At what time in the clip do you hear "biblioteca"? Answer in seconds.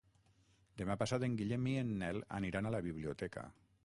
2.87-3.45